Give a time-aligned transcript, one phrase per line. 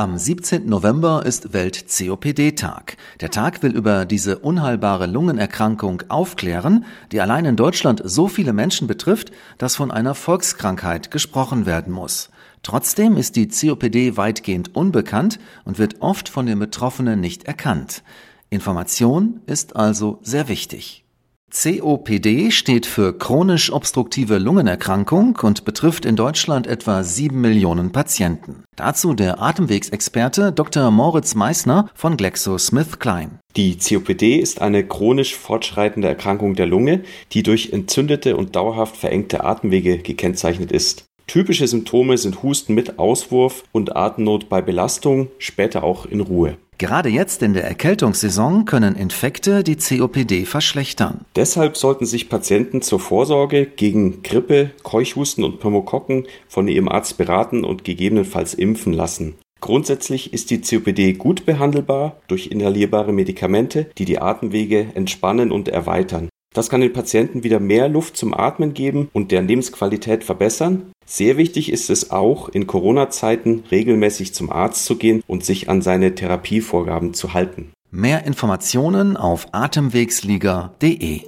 [0.00, 0.66] Am 17.
[0.66, 2.96] November ist Welt-COPD-Tag.
[3.20, 8.86] Der Tag will über diese unheilbare Lungenerkrankung aufklären, die allein in Deutschland so viele Menschen
[8.86, 12.30] betrifft, dass von einer Volkskrankheit gesprochen werden muss.
[12.62, 18.02] Trotzdem ist die COPD weitgehend unbekannt und wird oft von den Betroffenen nicht erkannt.
[18.48, 21.04] Information ist also sehr wichtig.
[21.52, 28.62] COPD steht für chronisch obstruktive Lungenerkrankung und betrifft in Deutschland etwa sieben Millionen Patienten.
[28.76, 30.92] Dazu der Atemwegsexperte Dr.
[30.92, 33.40] Moritz Meissner von GlaxoSmithKline.
[33.56, 39.42] Die COPD ist eine chronisch fortschreitende Erkrankung der Lunge, die durch entzündete und dauerhaft verengte
[39.42, 41.06] Atemwege gekennzeichnet ist.
[41.26, 46.58] Typische Symptome sind Husten mit Auswurf und Atemnot bei Belastung, später auch in Ruhe.
[46.80, 51.26] Gerade jetzt in der Erkältungssaison können Infekte die COPD verschlechtern.
[51.36, 57.64] Deshalb sollten sich Patienten zur Vorsorge gegen Grippe, Keuchhusten und Pneumokokken von ihrem Arzt beraten
[57.64, 59.34] und gegebenenfalls impfen lassen.
[59.60, 66.30] Grundsätzlich ist die COPD gut behandelbar durch inhalierbare Medikamente, die die Atemwege entspannen und erweitern.
[66.54, 70.90] Das kann den Patienten wieder mehr Luft zum Atmen geben und deren Lebensqualität verbessern.
[71.12, 75.82] Sehr wichtig ist es auch, in Corona-Zeiten regelmäßig zum Arzt zu gehen und sich an
[75.82, 77.72] seine Therapievorgaben zu halten.
[77.90, 81.22] Mehr Informationen auf atemwegsliga.de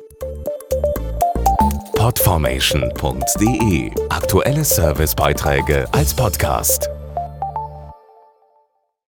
[1.96, 6.91] Podformation.de Aktuelle Servicebeiträge als Podcast.